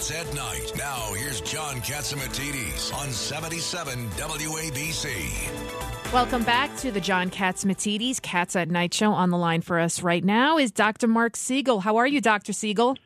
[0.00, 0.72] Cats at Night.
[0.78, 6.10] Now, here's John Catsimatidis on 77 WABC.
[6.10, 9.12] Welcome back to the John Catsimatidis Cats at Night show.
[9.12, 11.06] On the line for us right now is Dr.
[11.06, 11.80] Marc Siegel.
[11.80, 12.54] How are you, Dr.
[12.54, 12.96] Siegel?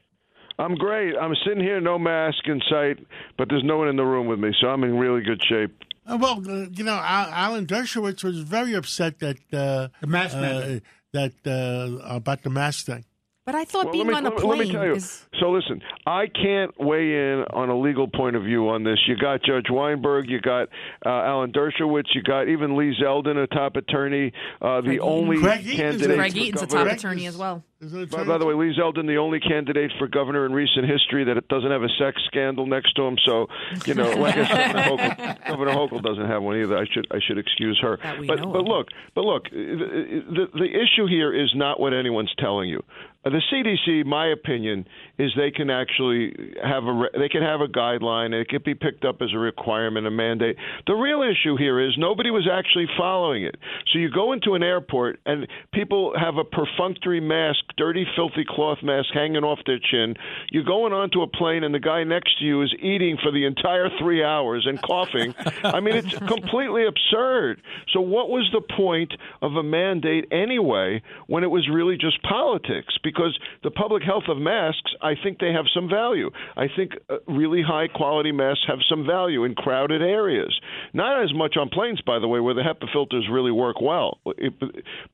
[0.57, 1.17] I'm great.
[1.21, 3.05] I'm sitting here, no mask in sight,
[3.37, 5.77] but there's no one in the room with me, so I'm in really good shape.
[6.07, 10.79] Uh, well, uh, you know, Alan Dershowitz was very upset that uh, The mask uh,
[11.13, 13.05] that uh, about the mask thing.
[13.47, 14.95] But I thought Well, being me, on a plane let me tell you.
[14.95, 15.27] is.
[15.39, 18.99] So listen, I can't weigh in on a legal point of view on this.
[19.07, 20.69] You got Judge Weinberg, you got
[21.05, 25.37] uh, Alan Dershowitz, you got even Lee Zeldin, a top attorney, uh, the Craig only
[25.39, 26.17] Craig Eaton's candidate.
[26.17, 26.91] Greg for Eaton's a governor.
[26.91, 27.63] top attorney as well.
[28.11, 31.47] By, by the way, Lee Zeldin, the only candidate for governor in recent history that
[31.49, 33.19] doesn't have a sex scandal next to him.
[33.27, 33.49] So,
[33.85, 36.79] you know, well, I guess Governor Hochul, Governor Hochul doesn't have one either.
[36.79, 37.99] I should I should excuse her.
[38.27, 38.67] But but of.
[38.67, 42.83] look, but look, the, the the issue here is not what anyone's telling you.
[43.25, 44.87] Uh, The CDC, my opinion,
[45.19, 48.33] is they can actually have a they can have a guideline.
[48.33, 50.57] It could be picked up as a requirement, a mandate.
[50.87, 53.57] The real issue here is nobody was actually following it.
[53.93, 58.79] So you go into an airport and people have a perfunctory mask, dirty, filthy cloth
[58.83, 60.15] mask hanging off their chin.
[60.51, 63.47] You're going onto a plane and the guy next to you is eating for the
[63.47, 65.35] entire three hours and coughing.
[65.63, 67.63] I mean, it's completely absurd.
[67.93, 72.95] So what was the point of a mandate anyway when it was really just politics?
[73.03, 73.14] Because
[73.63, 76.31] the public health of masks, I think they have some value.
[76.57, 80.59] I think uh, really high quality masks have some value in crowded areas.
[80.93, 84.19] Not as much on planes, by the way, where the HEPA filters really work well.
[84.27, 84.55] It,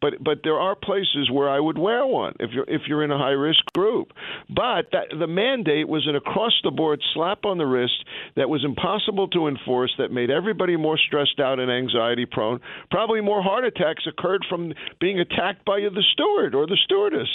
[0.00, 3.10] but but there are places where I would wear one if you're if you're in
[3.10, 4.12] a high risk group.
[4.48, 8.04] But that, the mandate was an across the board slap on the wrist
[8.36, 9.92] that was impossible to enforce.
[9.98, 12.60] That made everybody more stressed out and anxiety prone.
[12.90, 17.28] Probably more heart attacks occurred from being attacked by the steward or the stewardess.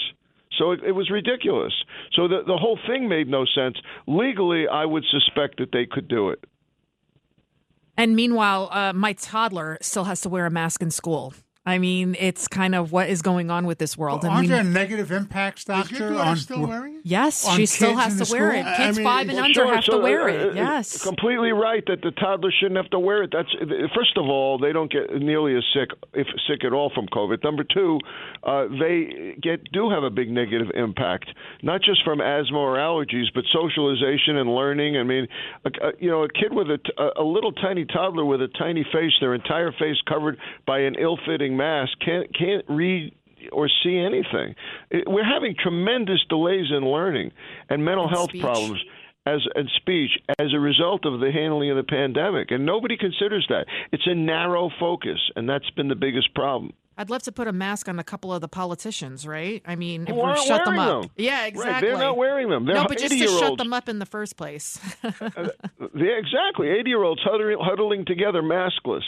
[0.58, 1.74] So it, it was ridiculous.
[2.14, 3.78] So the the whole thing made no sense.
[4.08, 6.44] Legally, I would suspect that they could do it.
[7.98, 11.34] And meanwhile, uh, my toddler still has to wear a mask in school.
[11.68, 14.24] I mean, it's kind of what is going on with this world.
[14.24, 16.20] Aren't we- there negative impacts, Is your doctor?
[16.20, 17.02] on still wearing it?
[17.04, 18.62] yes, on she still has to wear school?
[18.62, 18.66] it.
[18.68, 20.50] I Kids mean, five and well, under Sure, have so, to wear uh, it.
[20.52, 21.02] uh, Yes.
[21.04, 23.32] completely right that the toddler shouldn't have to wear it.
[23.32, 23.50] That's
[23.96, 27.44] first of all, they don't get nearly as sick, if sick at all, from COVID.
[27.44, 28.00] Number two,
[28.44, 31.30] uh, they get do have a big negative impact,
[31.64, 34.98] not just from asthma or allergies, but socialization and learning.
[34.98, 35.28] I mean,
[35.66, 39.14] a, a, you know, a kid with a little tiny toddler with a tiny face,
[39.20, 40.38] their entire face covered
[40.68, 43.14] by an ill-fitting mask, can't can't read
[43.52, 44.56] or see anything.
[45.08, 47.32] We're having tremendous delays in learning
[47.70, 48.42] and mental And health speech.
[48.42, 48.80] problems
[49.28, 53.46] as and speech as a result of the handling of the pandemic, and nobody considers
[53.50, 53.66] that.
[53.92, 56.74] It's a narrow focus, and that's been the biggest problem.
[56.98, 59.62] I'd love to put a mask on a couple of the politicians, right?
[59.66, 61.02] I mean, if we shut them up.
[61.02, 61.12] them.
[61.18, 61.90] Yeah, Right, exactly.
[61.90, 62.66] they're not wearing them.
[62.66, 64.80] They're no, but just to shut them up in the first place.
[65.04, 65.50] Uh,
[65.94, 66.70] yeah, exactly.
[66.70, 69.04] Eighty-year-olds huddling, huddling together, maskless,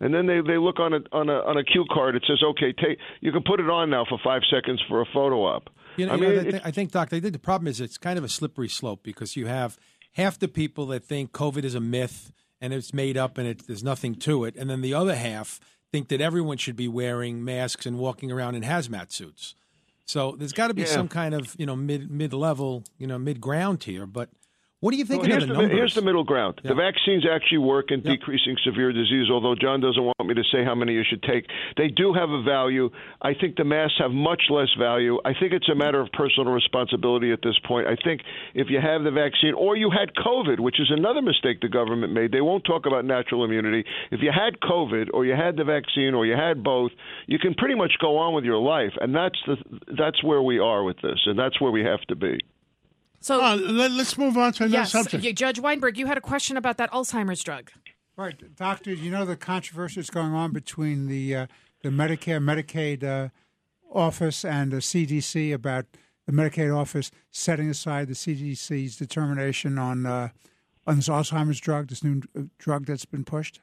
[0.00, 2.14] and then they they look on a on a on a cue card.
[2.16, 5.06] It says, "Okay, take you can put it on now for five seconds for a
[5.12, 7.32] photo op." You know, I you mean, know, it- the- I think, Doctor, I think
[7.32, 9.78] the problem is it's kind of a slippery slope because you have
[10.12, 13.66] half the people that think COVID is a myth and it's made up and it,
[13.66, 15.58] there's nothing to it, and then the other half
[15.92, 19.54] think that everyone should be wearing masks and walking around in hazmat suits.
[20.04, 20.88] So there's got to be Yeah.
[20.88, 24.04] some kind of you know mid mid level you know mid ground here.
[24.06, 24.28] But
[24.86, 26.60] what do you think Well, here's, the here's the middle ground.
[26.62, 26.68] Yeah.
[26.68, 28.12] The vaccines actually work in Yeah.
[28.12, 31.50] decreasing severe disease, although John doesn't want me to say how many you should take.
[31.76, 32.90] They do have a value.
[33.20, 35.18] I think the masks have much less value.
[35.24, 37.88] I think it's a matter of personal responsibility at this point.
[37.88, 38.20] I think
[38.54, 42.12] if you have the vaccine or you had COVID, which is another mistake the government
[42.12, 43.84] made, they won't talk about natural immunity.
[44.12, 46.92] If you had COVID or you had the vaccine or you had both,
[47.26, 49.56] you can pretty much go on with your life, and that's the
[49.98, 52.38] that's where we are with this, and that's where we have to be.
[53.20, 55.24] So, Uh, let, us move on to another yes, subject.
[55.24, 57.70] yeah, Judge Weinberg, you had a question about that Alzheimer's drug.
[58.16, 58.92] Right, doctor.
[58.92, 61.46] You know the controversy that's going on between the uh,
[61.82, 63.28] the Medicare Medicaid uh,
[63.92, 65.84] office and the CDC about
[66.26, 70.28] the Medicaid office setting aside the CDC's determination on uh,
[70.86, 73.60] on this Alzheimer's drug, this new uh, drug that's been pushed.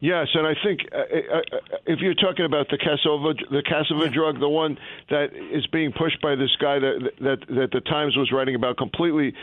[0.00, 4.08] Yes, and I think uh, uh, uh, if you're talking about the Cassava, the Cassava
[4.08, 4.78] drug, the one
[5.10, 8.76] that is being pushed by this guy that that that the Times was writing about,
[8.76, 9.34] completely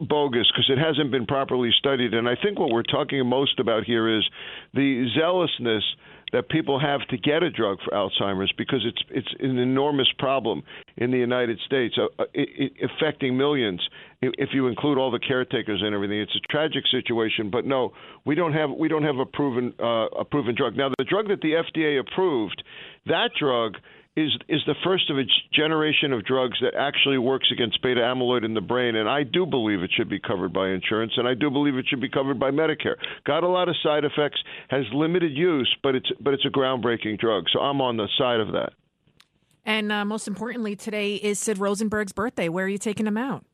[0.00, 2.14] bogus because it hasn't been properly studied.
[2.14, 4.24] And I think what we're talking most about here is
[4.72, 5.84] the zealousness
[6.34, 10.64] that people have to get a drug for Alzheimer's because it's it's an enormous problem
[10.96, 13.80] in the United States, uh, uh it, it, affecting millions.
[14.20, 17.50] If you include all the caretakers and everything, it's a tragic situation.
[17.50, 17.92] But no,
[18.26, 20.76] we don't have we don't have a proven uh, a proven drug.
[20.76, 22.64] Now, the drug that the FDA approved,
[23.06, 23.76] that drug
[24.16, 28.44] is is the first of a generation of drugs that actually works against beta amyloid
[28.44, 31.34] in the brain, and I do believe it should be covered by insurance, and I
[31.34, 32.94] do believe it should be covered by Medicare.
[33.26, 34.38] Got a lot of side effects,
[34.68, 38.40] has limited use, but it's but it's a groundbreaking drug, so I'm on the side
[38.40, 38.72] of that.
[39.66, 42.48] And uh, most importantly, today is Sid Rosenberg's birthday.
[42.48, 43.44] Where are you taking him out?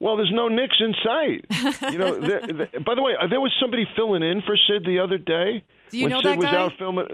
[0.00, 1.44] Well, there's no Knicks in sight.
[1.92, 2.18] you know.
[2.20, 5.18] there, there, by the way, uh, there was somebody filling in for Sid the other
[5.18, 5.62] day.
[5.90, 6.56] Do you when know Sid that was guy?
[6.56, 7.06] out filming,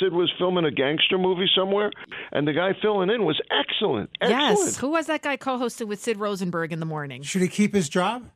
[0.00, 1.92] Sid was filming a gangster movie somewhere,
[2.32, 4.10] and the guy filling in was excellent.
[4.20, 4.58] excellent.
[4.58, 4.76] Yes.
[4.78, 7.22] Who was that guy co-hosted with Sid Rosenberg in the morning?
[7.22, 8.28] Should he keep his job?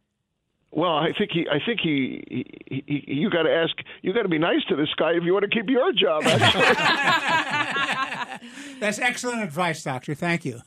[0.70, 1.46] Well, I think he.
[1.50, 2.22] I think he.
[2.66, 3.74] he, he you got to ask.
[4.02, 6.22] You got to be nice to this guy if you want to keep your job.
[8.80, 10.14] That's excellent advice, doctor.
[10.14, 10.60] Thank you.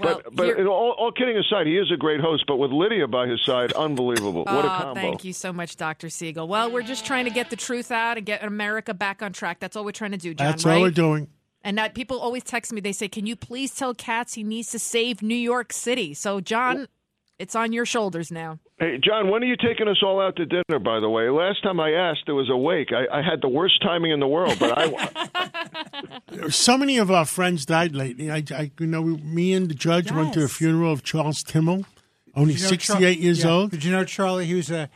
[0.00, 2.44] Well, but but all, all, kidding aside, he is a great host.
[2.46, 4.44] But with Lydia by his side, unbelievable!
[4.44, 5.00] What a ah, combo!
[5.00, 6.10] Thank you so much, Dr.
[6.10, 6.46] Siegel.
[6.48, 9.60] Well, we're just trying to get the truth out and get America back on track.
[9.60, 10.46] That's all we're trying to do, John.
[10.46, 10.76] That's right?
[10.76, 11.28] all we're doing.
[11.62, 12.80] And that people always text me.
[12.80, 16.40] They say, "Can you please tell Katz he needs to save New York City?" So,
[16.40, 16.88] John,
[17.38, 18.58] it's on your shoulders now.
[18.78, 20.78] Hey, John, when are you taking us all out to dinner?
[20.78, 22.88] By the way, last time I asked, it was a wake.
[22.92, 26.48] I, I had the worst timing in the world, but I.
[26.50, 28.30] so many of our friends died lately.
[28.30, 30.14] I, I you know, me and the judge yes.
[30.14, 31.86] went to the funeral of Charles Timmel,
[32.34, 33.50] only you know 68 Char- years yeah.
[33.50, 33.70] old.
[33.70, 34.46] Did you know Charlie?
[34.46, 34.88] He was a,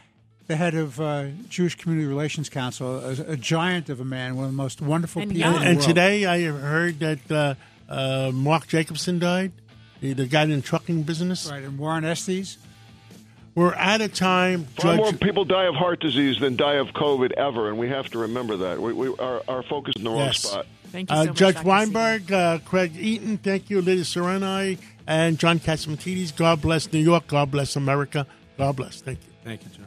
[0.47, 4.47] the head of uh, Jewish Community Relations Council, a, a, giant of a man, one
[4.47, 5.57] of the most wonderful And people young.
[5.57, 7.55] in the And today I heard that uh,
[7.89, 9.53] uh, Mark Jacobson died,
[10.03, 11.49] the, the guy in the trucking business.
[11.51, 12.59] right, and Warren Estes.
[13.55, 17.33] We're at a time, Far more people die of heart disease than die of COVID
[17.33, 18.81] ever, and we have to remember that.
[18.81, 20.39] We, we our, our focus is in the wrong Yes.
[20.43, 20.67] spot.
[20.91, 21.67] Thank you Uh, much, Judge Dr.
[21.69, 26.35] Weinberg, uh, Craig Eaton, thank you, Lydia Sereni, and John Catsimatidis.
[26.35, 27.27] God bless New York.
[27.27, 28.27] God bless America.
[28.57, 29.03] God bless.
[29.03, 29.33] Thank you.
[29.45, 29.87] Thank you, John.